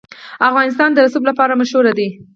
[0.49, 2.09] افغانستان د رسوب لپاره مشهور دی.